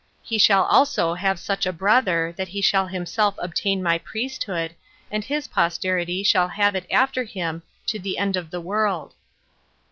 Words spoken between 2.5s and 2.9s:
shall